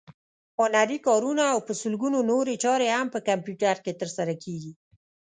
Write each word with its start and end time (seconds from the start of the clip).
هنري 0.59 0.97
کارونه 1.07 1.43
او 1.53 1.59
په 1.67 1.73
سلګونو 1.81 2.19
نورې 2.31 2.55
چارې 2.63 2.87
هم 2.95 3.07
په 3.15 3.19
کمپیوټر 3.29 3.75
کې 3.85 3.97
ترسره 4.01 4.33
کېږي. 4.43 4.71